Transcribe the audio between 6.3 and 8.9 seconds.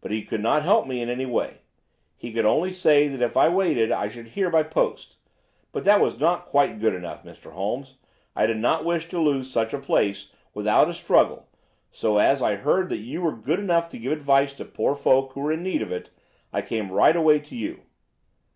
quite good enough, Mr. Holmes. I did not